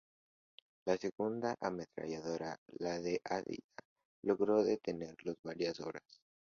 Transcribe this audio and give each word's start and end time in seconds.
La 0.87 0.97
segunda 0.97 1.55
ametralladora, 1.61 2.59
la 2.79 2.99
de 2.99 3.21
Aida, 3.23 3.83
logró 4.23 4.63
detenerlos 4.63 5.37
varias 5.43 5.79
horas. 5.79 6.23